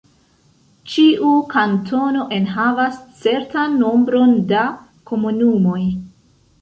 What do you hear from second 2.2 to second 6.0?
enhavas certan nombron da komunumoj.